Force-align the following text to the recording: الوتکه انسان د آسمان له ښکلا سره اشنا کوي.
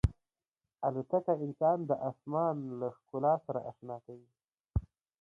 الوتکه 0.87 1.33
انسان 1.45 1.77
د 1.89 1.91
آسمان 2.09 2.55
له 2.79 2.87
ښکلا 2.97 3.33
سره 3.45 3.59
اشنا 3.69 3.97
کوي. 4.05 4.29